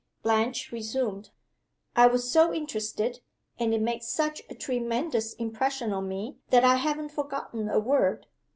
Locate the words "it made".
3.71-4.01